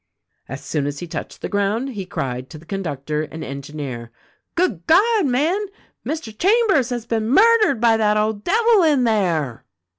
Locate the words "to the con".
2.49-2.81